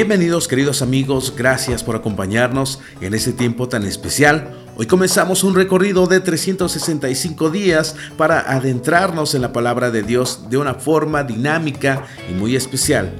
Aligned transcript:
Bienvenidos 0.00 0.48
queridos 0.48 0.80
amigos, 0.80 1.34
gracias 1.36 1.84
por 1.84 1.94
acompañarnos 1.94 2.80
en 3.02 3.12
este 3.12 3.34
tiempo 3.34 3.68
tan 3.68 3.84
especial. 3.84 4.50
Hoy 4.78 4.86
comenzamos 4.86 5.44
un 5.44 5.54
recorrido 5.54 6.06
de 6.06 6.20
365 6.20 7.50
días 7.50 7.94
para 8.16 8.40
adentrarnos 8.40 9.34
en 9.34 9.42
la 9.42 9.52
palabra 9.52 9.90
de 9.90 10.02
Dios 10.02 10.48
de 10.48 10.56
una 10.56 10.72
forma 10.72 11.22
dinámica 11.22 12.06
y 12.30 12.32
muy 12.32 12.56
especial. 12.56 13.12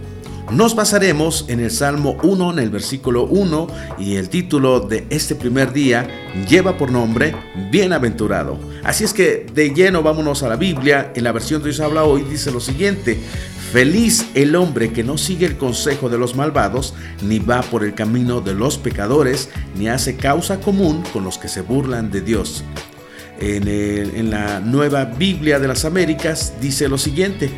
Nos 0.52 0.74
basaremos 0.74 1.44
en 1.48 1.60
el 1.60 1.70
Salmo 1.70 2.16
1, 2.22 2.52
en 2.52 2.58
el 2.58 2.70
versículo 2.70 3.24
1, 3.24 3.66
y 3.98 4.16
el 4.16 4.30
título 4.30 4.80
de 4.80 5.06
este 5.10 5.34
primer 5.34 5.74
día 5.74 6.08
lleva 6.48 6.78
por 6.78 6.90
nombre 6.90 7.36
Bienaventurado. 7.70 8.58
Así 8.82 9.04
es 9.04 9.12
que 9.12 9.46
de 9.54 9.74
lleno 9.74 10.02
vámonos 10.02 10.42
a 10.42 10.48
la 10.48 10.56
Biblia. 10.56 11.12
En 11.14 11.24
la 11.24 11.32
versión 11.32 11.60
de 11.60 11.68
Dios 11.68 11.80
habla 11.80 12.04
hoy 12.04 12.22
dice 12.22 12.50
lo 12.50 12.58
siguiente, 12.58 13.20
Feliz 13.72 14.26
el 14.34 14.56
hombre 14.56 14.92
que 14.92 15.04
no 15.04 15.16
sigue 15.16 15.46
el 15.46 15.56
consejo 15.56 16.08
de 16.08 16.18
los 16.18 16.34
malvados, 16.34 16.92
ni 17.22 17.38
va 17.38 17.62
por 17.62 17.84
el 17.84 17.94
camino 17.94 18.40
de 18.40 18.52
los 18.52 18.78
pecadores, 18.78 19.48
ni 19.76 19.88
hace 19.88 20.16
causa 20.16 20.58
común 20.58 21.04
con 21.12 21.22
los 21.22 21.38
que 21.38 21.46
se 21.46 21.60
burlan 21.60 22.10
de 22.10 22.20
Dios. 22.20 22.64
En, 23.38 24.30
la 24.30 24.58
nueva 24.58 25.04
Biblia 25.04 25.60
de 25.60 25.68
las 25.68 25.84
Américas 25.84 26.54
dice 26.60 26.88
lo 26.88 26.98
siguiente, 26.98 27.48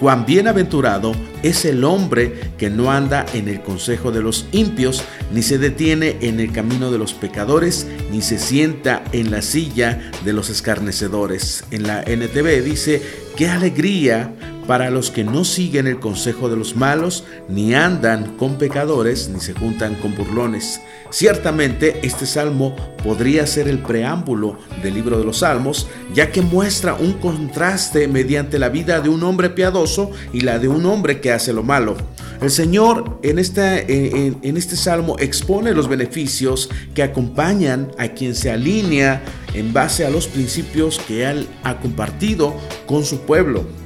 cuán 0.00 0.26
bienaventurado 0.26 1.12
es 1.42 1.64
el 1.64 1.82
hombre 1.84 2.52
que 2.58 2.68
no 2.68 2.92
anda 2.92 3.24
en 3.32 3.48
el 3.48 3.62
consejo 3.62 4.12
de 4.12 4.20
los 4.20 4.46
impios, 4.52 5.02
ni 5.32 5.42
se 5.42 5.56
detiene 5.56 6.18
en 6.20 6.40
el 6.40 6.52
camino 6.52 6.90
de 6.90 6.98
los 6.98 7.14
pecadores, 7.14 7.86
ni 8.12 8.20
se 8.20 8.38
sienta 8.38 9.02
en 9.12 9.30
la 9.30 9.40
silla 9.40 9.98
de 10.26 10.34
los 10.34 10.50
escarnecedores. 10.50 11.64
En 11.70 11.84
la 11.84 12.02
NTV 12.02 12.62
dice, 12.62 13.00
qué 13.34 13.48
alegría 13.48 14.30
para 14.66 14.90
los 14.90 15.10
que 15.10 15.24
no 15.24 15.44
siguen 15.44 15.86
el 15.86 16.00
consejo 16.00 16.48
de 16.48 16.56
los 16.56 16.76
malos, 16.76 17.24
ni 17.48 17.74
andan 17.74 18.36
con 18.36 18.56
pecadores, 18.56 19.28
ni 19.28 19.40
se 19.40 19.52
juntan 19.52 19.94
con 19.96 20.14
burlones. 20.14 20.80
Ciertamente 21.10 22.00
este 22.02 22.26
salmo 22.26 22.74
podría 23.04 23.46
ser 23.46 23.68
el 23.68 23.78
preámbulo 23.78 24.58
del 24.82 24.94
libro 24.94 25.18
de 25.18 25.24
los 25.24 25.38
salmos, 25.38 25.86
ya 26.12 26.32
que 26.32 26.42
muestra 26.42 26.94
un 26.94 27.12
contraste 27.14 28.08
mediante 28.08 28.58
la 28.58 28.68
vida 28.68 29.00
de 29.00 29.10
un 29.10 29.22
hombre 29.22 29.50
piadoso 29.50 30.10
y 30.32 30.40
la 30.40 30.58
de 30.58 30.68
un 30.68 30.86
hombre 30.86 31.20
que 31.20 31.30
hace 31.30 31.52
lo 31.52 31.62
malo. 31.62 31.96
El 32.40 32.50
Señor 32.50 33.20
en 33.22 33.38
este, 33.38 34.76
salmo 34.76 35.16
expone 35.18 35.72
los 35.72 35.88
beneficios 35.88 36.68
que 36.94 37.02
acompañan 37.02 37.92
a 37.96 38.08
quien 38.08 38.34
se 38.34 38.50
alinea 38.50 39.22
en 39.54 39.72
base 39.72 40.04
a 40.04 40.10
los 40.10 40.26
principios 40.26 40.98
que 40.98 41.24
Él 41.24 41.46
ha 41.62 41.78
compartido 41.78 42.54
con 42.86 43.04
su 43.04 43.20
pueblo. 43.20 43.83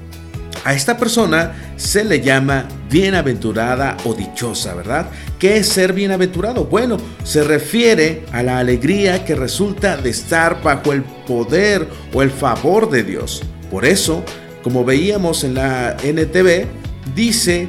A 0.69 0.75
esta 0.75 0.99
persona 0.99 1.73
se 1.77 2.05
le 2.05 2.21
llama 2.21 2.69
bienaventurada 2.91 3.97
o 4.05 4.13
dichosa, 4.13 4.75
¿verdad? 4.75 5.09
¿Qué 5.39 5.57
es 5.57 5.67
ser 5.67 5.95
bienaventurado? 5.95 6.67
Bueno, 6.67 6.99
se 7.25 7.43
refiere 7.43 8.27
a 8.33 8.43
la 8.43 8.59
alegría 8.59 9.25
que 9.25 9.35
resulta 9.35 9.97
de 9.97 10.11
estar 10.11 10.63
bajo 10.63 10.93
el 10.93 11.05
poder 11.27 11.89
o 12.13 12.21
el 12.21 12.31
favor 12.31 12.91
de 12.91 13.03
Dios. 13.03 13.43
Por 13.71 13.87
eso, 13.87 14.23
como 14.63 14.85
veíamos 14.85 15.43
en 15.43 15.55
la 15.55 15.97
NTV, 16.03 16.67
dice, 17.15 17.67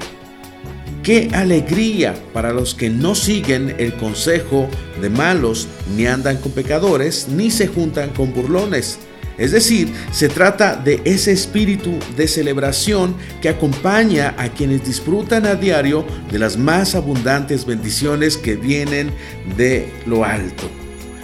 qué 1.02 1.30
alegría 1.32 2.16
para 2.34 2.52
los 2.52 2.76
que 2.76 2.90
no 2.90 3.16
siguen 3.16 3.76
el 3.80 3.94
consejo 3.94 4.68
de 5.02 5.10
malos, 5.10 5.70
ni 5.96 6.06
andan 6.06 6.36
con 6.36 6.52
pecadores, 6.52 7.30
ni 7.30 7.50
se 7.50 7.68
juntan 7.68 8.10
con 8.10 8.34
burlones 8.34 9.00
es 9.40 9.52
decir, 9.52 9.92
se 10.12 10.28
trata 10.28 10.76
de 10.76 11.02
ese 11.06 11.32
espíritu 11.32 11.98
de 12.18 12.28
celebración 12.28 13.16
que 13.42 13.48
acompaña 13.48 14.36
a 14.38 14.50
quienes 14.50 14.86
disfrutan 14.86 15.46
a 15.46 15.56
diario 15.56 16.06
de 16.30 16.40
las 16.40 16.58
más 16.58 16.94
abundantes 16.94 17.66
bendiciones 17.66 18.36
que 18.36 18.58
vienen 18.58 19.12
de 19.56 19.90
lo 20.06 20.26
alto. 20.26 20.70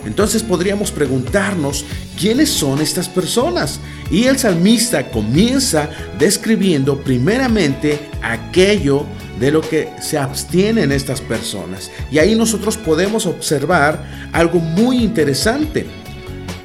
Entonces 0.05 0.43
podríamos 0.43 0.91
preguntarnos 0.91 1.83
quiénes 2.17 2.49
son 2.49 2.79
estas 2.79 3.09
personas. 3.09 3.81
Y 4.09 4.25
el 4.25 4.37
salmista 4.37 5.09
comienza 5.11 5.89
describiendo 6.17 7.03
primeramente 7.03 7.99
aquello 8.21 9.05
de 9.39 9.51
lo 9.51 9.61
que 9.61 9.89
se 10.01 10.17
abstienen 10.17 10.93
estas 10.93 11.19
personas. 11.19 11.91
Y 12.11 12.19
ahí 12.19 12.35
nosotros 12.35 12.77
podemos 12.77 13.25
observar 13.25 14.29
algo 14.31 14.59
muy 14.59 15.03
interesante 15.03 15.85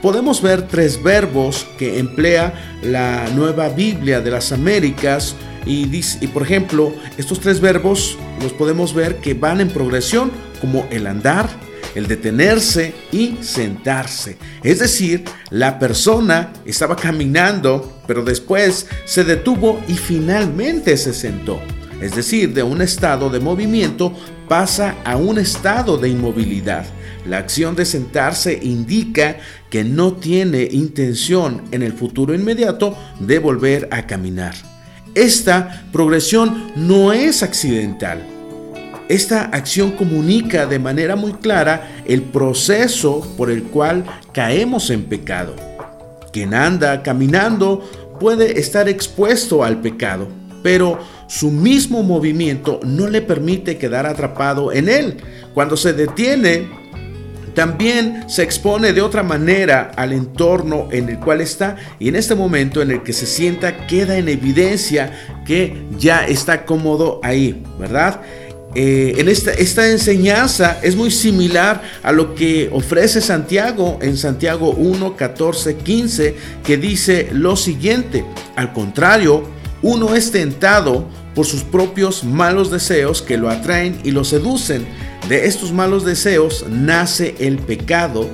podemos 0.03 0.41
ver 0.43 0.67
tres 0.67 1.03
verbos 1.03 1.67
que 1.79 1.99
emplea 1.99 2.79
la 2.83 3.29
nueva 3.35 3.69
Biblia 3.69 4.21
de 4.21 4.31
las 4.31 4.53
Américas 4.53 5.35
y, 5.67 5.89
y, 6.21 6.27
por 6.29 6.43
ejemplo, 6.43 6.95
estos 7.19 7.41
tres 7.41 7.61
verbos 7.61 8.17
los 8.43 8.53
podemos 8.53 8.95
ver 8.95 9.17
que 9.17 9.35
van 9.35 9.61
en 9.61 9.69
progresión 9.69 10.31
como 10.61 10.87
el 10.91 11.07
andar, 11.07 11.49
el 11.95 12.07
detenerse 12.07 12.95
y 13.13 13.37
sentarse. 13.43 14.39
Es 14.63 14.79
decir, 14.79 15.25
la 15.51 15.79
persona 15.79 16.53
estaba 16.65 16.97
caminando, 16.97 18.01
pero 18.07 18.23
después 18.23 18.87
se 19.05 19.25
detuvo 19.25 19.83
y 19.87 19.95
finalmente 19.95 20.97
se 20.97 21.13
sentó. 21.13 21.61
Es 22.01 22.15
decir, 22.15 22.55
de 22.55 22.63
un 22.63 22.81
estado 22.81 23.29
de 23.29 23.41
movimiento 23.41 24.15
pasa 24.51 24.97
a 25.05 25.17
un 25.17 25.39
estado 25.39 25.97
de 25.97 26.09
inmovilidad. 26.09 26.85
La 27.25 27.39
acción 27.39 27.77
de 27.77 27.85
sentarse 27.85 28.59
indica 28.61 29.37
que 29.71 29.85
no 29.85 30.15
tiene 30.15 30.67
intención 30.73 31.63
en 31.71 31.85
el 31.85 31.93
futuro 31.93 32.35
inmediato 32.35 32.99
de 33.21 33.39
volver 33.39 33.87
a 33.93 34.09
caminar. 34.09 34.57
Esta 35.15 35.85
progresión 35.93 36.73
no 36.75 37.13
es 37.13 37.45
accidental. 37.45 38.27
Esta 39.09 39.45
acción 39.45 39.93
comunica 39.93 40.67
de 40.67 40.81
manera 40.81 41.15
muy 41.15 41.35
clara 41.35 42.03
el 42.05 42.23
proceso 42.23 43.21
por 43.37 43.53
el 43.53 43.63
cual 43.63 44.05
caemos 44.33 44.91
en 44.91 45.05
pecado. 45.05 45.55
Quien 46.33 46.55
anda 46.55 47.05
caminando 47.05 47.89
puede 48.19 48.59
estar 48.59 48.89
expuesto 48.89 49.63
al 49.63 49.81
pecado, 49.81 50.40
pero 50.63 50.99
su 51.27 51.51
mismo 51.51 52.03
movimiento 52.03 52.81
no 52.85 53.09
le 53.09 53.23
permite 53.23 53.79
quedar 53.79 54.07
atrapado 54.07 54.73
en 54.73 54.89
él. 54.89 55.17
Cuando 55.55 55.77
se 55.77 55.93
detiene, 55.93 56.69
también 57.55 58.29
se 58.29 58.43
expone 58.43 58.93
de 58.93 59.03
otra 59.03 59.23
manera 59.23 59.91
al 59.97 60.13
entorno 60.13 60.89
en 60.93 61.09
el 61.09 61.19
cual 61.19 61.41
está 61.41 61.77
y 61.99 62.09
en 62.09 62.17
este 62.17 62.35
momento 62.35 62.81
en 62.81 62.91
el 62.91 63.03
que 63.03 63.13
se 63.13 63.27
sienta 63.27 63.87
queda 63.87 64.17
en 64.17 64.29
evidencia 64.29 65.13
que 65.45 65.83
ya 65.99 66.27
está 66.27 66.65
cómodo 66.65 67.21
ahí, 67.23 67.63
¿verdad? 67.79 68.21
Eh, 68.77 69.17
en 69.19 69.29
esta, 69.29 69.51
esta, 69.51 69.91
enseñanza 69.91 70.79
es 70.81 70.95
muy 70.95 71.11
similar 71.11 71.83
a 72.05 72.13
lo 72.13 72.37
que 72.37 72.71
ofrece 72.73 73.21
Santiago 73.21 73.99
en 74.01 74.17
Santiago 74.17 74.71
1, 74.71 75.17
14, 75.17 75.75
15, 75.75 76.37
que 76.63 76.77
dice 76.77 77.31
lo 77.33 77.57
siguiente, 77.57 78.25
al 78.55 78.73
contrario, 78.73 79.43
uno 79.83 80.15
es 80.15 80.31
tentado 80.31 81.07
por 81.35 81.47
sus 81.47 81.63
propios 81.63 82.25
malos 82.25 82.71
deseos 82.71 83.23
que 83.23 83.39
lo 83.39 83.49
atraen 83.49 83.99
y 84.05 84.11
lo 84.11 84.25
seducen 84.25 84.87
de 85.29 85.47
estos 85.47 85.73
malos 85.73 86.05
deseos 86.05 86.67
nace 86.69 87.37
el 87.39 87.59
pecado 87.59 88.29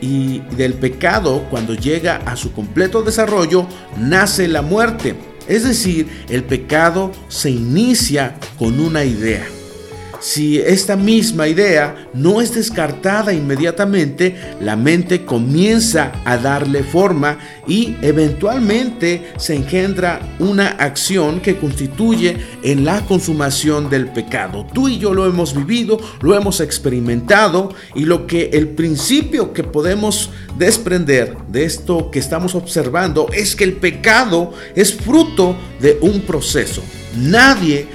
y, 0.00 0.40
del 0.56 0.74
pecado 0.74 1.44
cuando 1.48 1.74
llega 1.74 2.16
a 2.26 2.34
su 2.36 2.52
completo 2.52 3.02
desarrollo 3.02 3.66
nace 3.96 4.48
la 4.48 4.62
muerte. 4.62 5.14
Es 5.46 5.64
decir, 5.64 6.08
el 6.28 6.42
pecado 6.44 7.12
se 7.28 7.50
inicia 7.50 8.36
con 8.58 8.80
una 8.80 9.04
idea 9.04 9.46
si 10.20 10.58
esta 10.58 10.96
misma 10.96 11.48
idea 11.48 12.08
no 12.14 12.40
es 12.40 12.54
descartada 12.54 13.32
inmediatamente, 13.32 14.36
la 14.60 14.76
mente 14.76 15.24
comienza 15.24 16.12
a 16.24 16.36
darle 16.36 16.82
forma 16.82 17.38
y 17.66 17.96
eventualmente 18.02 19.32
se 19.38 19.54
engendra 19.54 20.20
una 20.38 20.68
acción 20.68 21.40
que 21.40 21.56
constituye 21.56 22.36
en 22.62 22.84
la 22.84 23.00
consumación 23.06 23.88
del 23.88 24.08
pecado. 24.08 24.66
Tú 24.72 24.88
y 24.88 24.98
yo 24.98 25.14
lo 25.14 25.26
hemos 25.26 25.54
vivido, 25.54 25.98
lo 26.20 26.36
hemos 26.36 26.60
experimentado 26.60 27.74
y 27.94 28.04
lo 28.04 28.26
que 28.26 28.50
el 28.52 28.68
principio 28.68 29.52
que 29.52 29.64
podemos 29.64 30.30
desprender 30.58 31.36
de 31.48 31.64
esto 31.64 32.10
que 32.10 32.18
estamos 32.18 32.54
observando 32.54 33.28
es 33.32 33.56
que 33.56 33.64
el 33.64 33.74
pecado 33.74 34.52
es 34.74 34.94
fruto 34.94 35.56
de 35.80 35.98
un 36.02 36.20
proceso. 36.20 36.82
Nadie 37.16 37.88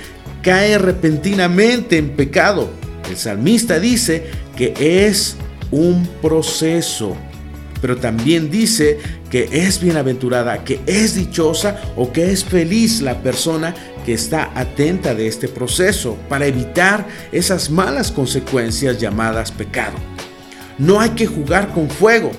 cae 0.45 0.77
repentinamente 0.77 1.97
en 1.97 2.11
pecado. 2.11 2.69
El 3.09 3.17
salmista 3.17 3.79
dice 3.79 4.27
que 4.55 4.75
es 5.07 5.37
un 5.71 6.07
proceso, 6.21 7.17
pero 7.81 7.97
también 7.97 8.51
dice 8.51 8.99
que 9.31 9.49
es 9.51 9.81
bienaventurada, 9.81 10.63
que 10.63 10.81
es 10.85 11.15
dichosa 11.15 11.81
o 11.95 12.11
que 12.13 12.31
es 12.31 12.45
feliz 12.45 13.01
la 13.01 13.23
persona 13.23 13.73
que 14.05 14.13
está 14.13 14.51
atenta 14.53 15.15
de 15.15 15.27
este 15.27 15.47
proceso 15.47 16.15
para 16.29 16.45
evitar 16.45 17.07
esas 17.31 17.71
malas 17.71 18.11
consecuencias 18.11 18.99
llamadas 18.99 19.51
pecado. 19.51 19.97
No 20.77 20.99
hay 20.99 21.09
que 21.11 21.25
jugar 21.25 21.73
con 21.73 21.89
fuego. 21.89 22.31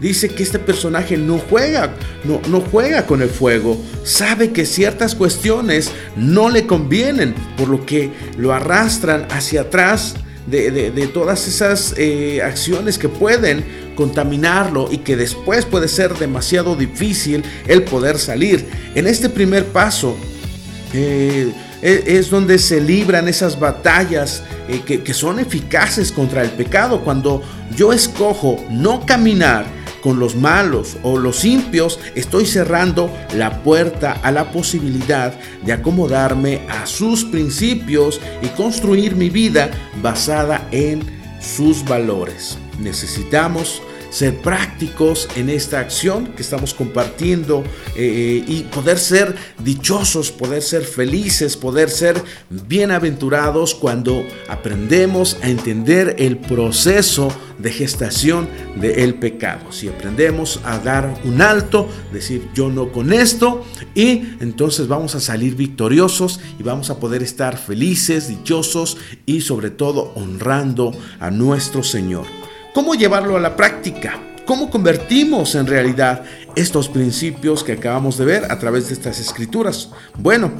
Dice 0.00 0.28
que 0.28 0.42
este 0.42 0.58
personaje 0.58 1.16
no 1.16 1.38
juega, 1.38 1.94
no, 2.24 2.40
no 2.48 2.60
juega 2.60 3.06
con 3.06 3.22
el 3.22 3.28
fuego, 3.28 3.80
sabe 4.04 4.52
que 4.52 4.66
ciertas 4.66 5.14
cuestiones 5.14 5.90
no 6.16 6.48
le 6.48 6.66
convienen, 6.66 7.34
por 7.56 7.68
lo 7.68 7.84
que 7.86 8.10
lo 8.36 8.52
arrastran 8.52 9.26
hacia 9.30 9.62
atrás 9.62 10.16
de, 10.46 11.10
todas 11.12 11.48
esas 11.48 11.94
eh, 11.96 12.40
acciones 12.42 12.98
que 12.98 13.08
pueden 13.08 13.64
contaminarlo 13.94 14.88
y 14.90 14.98
que 14.98 15.16
después 15.16 15.64
puede 15.64 15.88
ser 15.88 16.14
demasiado 16.14 16.76
difícil 16.76 17.42
el 17.66 17.82
poder 17.82 18.18
salir. 18.18 18.66
En 18.94 19.06
este 19.06 19.28
primer 19.28 19.64
paso, 19.66 20.16
eh, 20.92 21.52
e, 21.82 22.04
es 22.06 22.30
donde 22.30 22.58
se 22.58 22.80
libran 22.80 23.28
esas 23.28 23.58
batallas 23.58 24.42
eh, 24.68 24.82
que, 24.86 25.02
que 25.02 25.14
son 25.14 25.40
eficaces 25.40 26.12
contra 26.12 26.42
el 26.42 26.50
pecado. 26.50 27.00
Cuando 27.02 27.42
yo 27.74 27.92
escojo 27.92 28.64
no 28.70 29.04
caminar 29.04 29.75
con 30.06 30.20
los 30.20 30.36
malos 30.36 30.98
o 31.02 31.18
los 31.18 31.44
impios, 31.44 31.98
estoy 32.14 32.46
cerrando 32.46 33.10
la 33.34 33.64
puerta 33.64 34.12
a 34.12 34.30
la 34.30 34.52
posibilidad 34.52 35.34
de 35.64 35.72
acomodarme 35.72 36.60
a 36.68 36.86
sus 36.86 37.24
principios 37.24 38.20
y 38.40 38.46
construir 38.50 39.16
mi 39.16 39.30
vida 39.30 39.68
basada 40.00 40.68
en 40.70 41.02
sus 41.40 41.84
valores. 41.84 42.56
Necesitamos 42.78 43.82
ser 44.16 44.38
prácticos 44.38 45.28
en 45.36 45.50
esta 45.50 45.78
acción 45.78 46.28
que 46.28 46.40
estamos 46.40 46.72
compartiendo 46.72 47.62
eh, 47.94 48.42
y 48.48 48.62
poder 48.62 48.98
ser 48.98 49.36
dichosos, 49.62 50.30
poder 50.30 50.62
ser 50.62 50.84
felices, 50.84 51.54
poder 51.54 51.90
ser 51.90 52.24
bienaventurados 52.48 53.74
cuando 53.74 54.24
aprendemos 54.48 55.36
a 55.42 55.50
entender 55.50 56.16
el 56.18 56.38
proceso 56.38 57.28
de 57.58 57.70
gestación 57.70 58.48
del 58.76 59.16
pecado. 59.16 59.70
Si 59.70 59.86
aprendemos 59.86 60.60
a 60.64 60.78
dar 60.78 61.20
un 61.24 61.42
alto, 61.42 61.86
decir 62.10 62.48
yo 62.54 62.70
no 62.70 62.92
con 62.92 63.12
esto, 63.12 63.66
y 63.94 64.22
entonces 64.40 64.88
vamos 64.88 65.14
a 65.14 65.20
salir 65.20 65.56
victoriosos 65.56 66.40
y 66.58 66.62
vamos 66.62 66.88
a 66.88 66.98
poder 66.98 67.22
estar 67.22 67.58
felices, 67.58 68.28
dichosos 68.28 68.96
y 69.26 69.42
sobre 69.42 69.68
todo 69.68 70.14
honrando 70.14 70.92
a 71.20 71.30
nuestro 71.30 71.82
Señor. 71.82 72.45
¿Cómo 72.76 72.94
llevarlo 72.94 73.38
a 73.38 73.40
la 73.40 73.56
práctica? 73.56 74.20
¿Cómo 74.44 74.68
convertimos 74.68 75.54
en 75.54 75.66
realidad 75.66 76.24
estos 76.54 76.90
principios 76.90 77.64
que 77.64 77.72
acabamos 77.72 78.18
de 78.18 78.26
ver 78.26 78.52
a 78.52 78.58
través 78.58 78.88
de 78.88 78.92
estas 78.92 79.18
escrituras? 79.18 79.88
Bueno, 80.18 80.52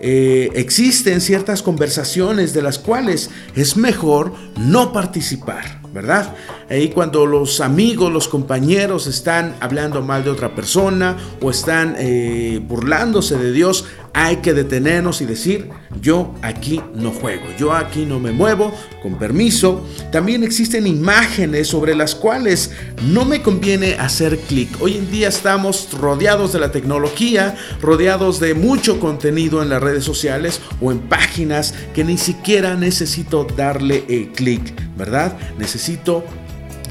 eh, 0.00 0.50
existen 0.52 1.22
ciertas 1.22 1.62
conversaciones 1.62 2.52
de 2.52 2.60
las 2.60 2.78
cuales 2.78 3.30
es 3.56 3.78
mejor 3.78 4.34
no 4.58 4.92
participar, 4.92 5.80
¿verdad? 5.94 6.36
Ahí 6.70 6.90
cuando 6.90 7.26
los 7.26 7.60
amigos, 7.60 8.12
los 8.12 8.28
compañeros 8.28 9.08
están 9.08 9.56
hablando 9.58 10.02
mal 10.02 10.22
de 10.22 10.30
otra 10.30 10.54
persona 10.54 11.16
o 11.40 11.50
están 11.50 11.96
eh, 11.98 12.60
burlándose 12.64 13.36
de 13.36 13.50
Dios, 13.50 13.86
hay 14.12 14.36
que 14.36 14.54
detenernos 14.54 15.20
y 15.20 15.26
decir, 15.26 15.68
yo 16.00 16.34
aquí 16.42 16.80
no 16.94 17.10
juego, 17.10 17.44
yo 17.58 17.72
aquí 17.72 18.06
no 18.06 18.20
me 18.20 18.32
muevo, 18.32 18.72
con 19.02 19.18
permiso. 19.18 19.84
También 20.12 20.44
existen 20.44 20.86
imágenes 20.86 21.68
sobre 21.68 21.94
las 21.94 22.14
cuales 22.14 22.72
no 23.02 23.24
me 23.24 23.42
conviene 23.42 23.94
hacer 23.94 24.38
clic. 24.38 24.68
Hoy 24.80 24.96
en 24.96 25.10
día 25.10 25.28
estamos 25.28 25.88
rodeados 25.92 26.52
de 26.52 26.60
la 26.60 26.72
tecnología, 26.72 27.56
rodeados 27.80 28.40
de 28.40 28.54
mucho 28.54 29.00
contenido 29.00 29.62
en 29.62 29.70
las 29.70 29.82
redes 29.82 30.04
sociales 30.04 30.60
o 30.80 30.92
en 30.92 31.00
páginas 31.00 31.74
que 31.94 32.04
ni 32.04 32.18
siquiera 32.18 32.76
necesito 32.76 33.44
darle 33.44 34.04
el 34.08 34.30
clic, 34.30 34.74
¿verdad? 34.96 35.36
Necesito 35.58 36.24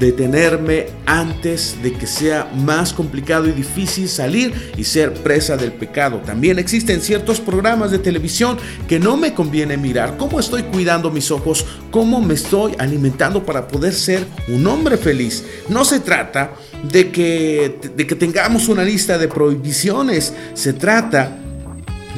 detenerme 0.00 0.86
antes 1.04 1.76
de 1.82 1.92
que 1.92 2.06
sea 2.06 2.50
más 2.56 2.92
complicado 2.92 3.46
y 3.46 3.52
difícil 3.52 4.08
salir 4.08 4.72
y 4.76 4.84
ser 4.84 5.12
presa 5.12 5.58
del 5.58 5.72
pecado. 5.72 6.22
También 6.24 6.58
existen 6.58 7.02
ciertos 7.02 7.38
programas 7.38 7.90
de 7.90 7.98
televisión 7.98 8.56
que 8.88 8.98
no 8.98 9.18
me 9.18 9.34
conviene 9.34 9.76
mirar. 9.76 10.16
¿Cómo 10.16 10.40
estoy 10.40 10.62
cuidando 10.64 11.10
mis 11.10 11.30
ojos? 11.30 11.66
¿Cómo 11.90 12.20
me 12.22 12.34
estoy 12.34 12.74
alimentando 12.78 13.44
para 13.44 13.68
poder 13.68 13.92
ser 13.92 14.26
un 14.48 14.66
hombre 14.66 14.96
feliz? 14.96 15.44
No 15.68 15.84
se 15.84 16.00
trata 16.00 16.52
de 16.82 17.10
que, 17.10 17.78
de 17.94 18.06
que 18.06 18.14
tengamos 18.14 18.68
una 18.68 18.82
lista 18.82 19.18
de 19.18 19.28
prohibiciones. 19.28 20.32
Se 20.54 20.72
trata 20.72 21.39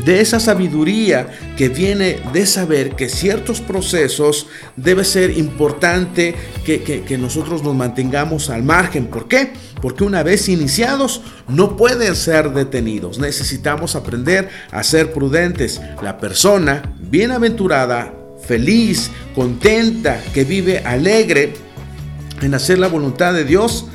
de 0.04 0.20
esa 0.20 0.40
sabiduría 0.40 1.28
que 1.56 1.68
viene 1.68 2.18
de 2.32 2.46
saber 2.46 2.96
que 2.96 3.08
ciertos 3.08 3.60
procesos 3.60 4.46
debe 4.76 5.04
ser 5.04 5.36
importante 5.36 6.34
que, 6.64 7.02
nosotros 7.18 7.62
nos 7.62 7.74
mantengamos 7.74 8.50
al 8.50 8.62
margen. 8.62 9.06
¿Por 9.06 9.28
qué? 9.28 9.52
Porque 9.80 10.04
una 10.04 10.22
vez 10.22 10.48
iniciados 10.48 11.22
no 11.46 11.76
pueden 11.76 12.16
ser 12.16 12.50
detenidos. 12.52 13.18
Necesitamos 13.18 13.94
aprender 13.94 14.48
a 14.70 14.82
ser 14.82 15.12
prudentes. 15.12 15.80
La 16.02 16.18
persona 16.18 16.94
bienaventurada, 17.00 18.14
feliz, 18.46 19.10
contenta, 19.34 20.20
que 20.32 20.44
vive 20.44 20.78
alegre 20.78 21.52
en 22.40 22.54
hacer 22.54 22.78
la 22.78 22.88
voluntad 22.88 23.34
de 23.34 23.44
Dios, 23.44 23.86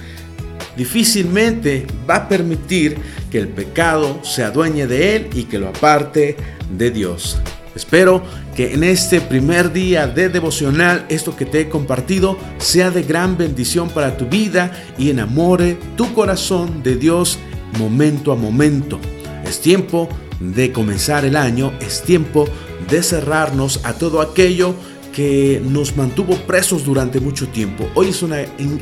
difícilmente 0.77 1.87
va 2.09 2.15
a 2.17 2.29
permitir 2.29 2.97
que 3.31 3.39
el 3.39 3.47
pecado 3.47 4.19
se 4.23 4.43
adueñe 4.43 4.87
de 4.87 5.15
él 5.15 5.29
y 5.33 5.43
que 5.43 5.59
lo 5.59 5.69
aparte 5.69 6.37
de 6.71 6.91
Dios. 6.91 7.37
Espero 7.75 8.23
que 8.55 8.73
en 8.73 8.83
este 8.83 9.21
primer 9.21 9.71
día 9.71 10.07
de 10.07 10.29
devocional 10.29 11.05
esto 11.09 11.35
que 11.35 11.45
te 11.45 11.61
he 11.61 11.69
compartido 11.69 12.37
sea 12.57 12.89
de 12.89 13.03
gran 13.03 13.37
bendición 13.37 13.89
para 13.89 14.17
tu 14.17 14.25
vida 14.25 14.71
y 14.97 15.11
enamore 15.11 15.77
tu 15.95 16.11
corazón 16.13 16.81
de 16.81 16.95
Dios 16.95 17.37
momento 17.77 18.31
a 18.31 18.35
momento. 18.35 18.99
Es 19.45 19.59
tiempo 19.59 20.09
de 20.39 20.71
comenzar 20.71 21.23
el 21.25 21.35
año, 21.35 21.71
es 21.79 22.01
tiempo 22.01 22.47
de 22.89 23.03
cerrarnos 23.03 23.81
a 23.83 23.93
todo 23.93 24.21
aquello 24.21 24.73
que 25.17 25.59
nos 25.65 25.97
mantuvo 25.97 26.35
presos 26.35 26.85
durante 26.85 27.19
mucho 27.19 27.47
tiempo. 27.47 27.89
Hoy 27.95 28.09
es 28.09 28.21
una 28.21 28.41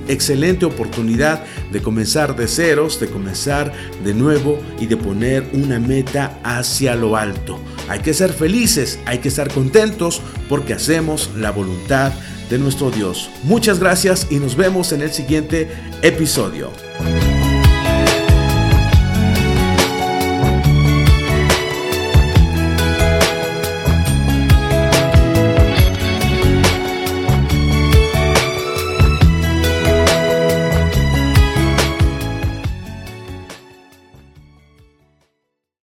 excelente 0.10 0.66
oportunidad 0.66 1.46
de 1.72 1.82
comenzar 1.82 2.36
de 2.36 2.50
ceros, 2.50 3.00
de 3.00 3.08
comenzar 3.08 3.72
de 4.04 4.14
nuevo 4.14 4.60
y 4.78 4.88
de 4.88 4.98
poner 4.98 5.50
una 5.54 5.80
meta 5.80 6.38
hacia 6.44 6.94
lo 6.98 7.16
alto. 7.16 7.58
Hay 7.88 8.02
que 8.02 8.14
ser 8.14 8.34
felices, 8.34 9.00
hay 9.06 9.20
que 9.20 9.30
estar 9.30 9.50
contentos 9.50 10.22
porque 10.50 10.74
hacemos 10.74 11.30
la 11.38 11.52
voluntad 11.52 12.12
de 12.50 12.58
nuestro 12.58 12.92
Dios. 12.92 13.30
Muchas 13.44 13.80
gracias 13.80 14.27
y 14.30 14.36
nos 14.36 14.58
vemos 14.58 14.92
en 14.92 15.04
el 15.04 15.13
siguiente 15.13 15.70
episodio. 16.01 16.70